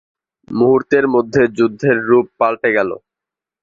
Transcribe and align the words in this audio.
মুহূর্তের 0.47 1.05
মধ্যে 1.13 1.41
যুদ্ধের 1.57 1.97
রূপ 2.09 2.25
পাল্টে 2.39 2.69
গেল। 2.77 2.89